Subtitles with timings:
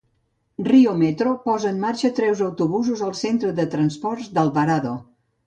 [0.67, 4.97] Rio Metro posa en marxa tres autobusos al centre de transport d'Alvarado.